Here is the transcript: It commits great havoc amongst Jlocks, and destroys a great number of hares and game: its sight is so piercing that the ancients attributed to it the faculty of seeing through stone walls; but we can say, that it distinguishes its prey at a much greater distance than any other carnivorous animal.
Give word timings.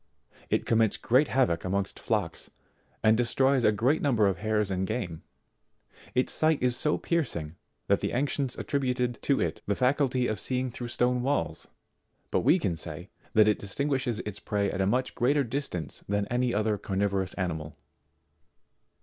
It 0.49 0.65
commits 0.65 0.97
great 0.97 1.27
havoc 1.27 1.63
amongst 1.63 1.95
Jlocks, 2.07 2.49
and 3.03 3.15
destroys 3.15 3.63
a 3.63 3.71
great 3.71 4.01
number 4.01 4.25
of 4.27 4.39
hares 4.39 4.71
and 4.71 4.87
game: 4.87 5.21
its 6.15 6.33
sight 6.33 6.57
is 6.59 6.75
so 6.75 6.97
piercing 6.97 7.55
that 7.85 7.99
the 7.99 8.11
ancients 8.11 8.57
attributed 8.57 9.21
to 9.21 9.39
it 9.39 9.61
the 9.67 9.75
faculty 9.75 10.25
of 10.25 10.39
seeing 10.39 10.71
through 10.71 10.87
stone 10.87 11.21
walls; 11.21 11.67
but 12.31 12.39
we 12.39 12.57
can 12.57 12.75
say, 12.75 13.11
that 13.33 13.47
it 13.47 13.59
distinguishes 13.59 14.21
its 14.21 14.39
prey 14.39 14.71
at 14.71 14.81
a 14.81 14.87
much 14.87 15.13
greater 15.13 15.43
distance 15.43 16.03
than 16.09 16.25
any 16.29 16.51
other 16.51 16.79
carnivorous 16.79 17.35
animal. 17.35 17.75